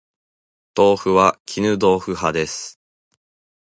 [0.73, 2.79] 豆腐は絹豆腐派です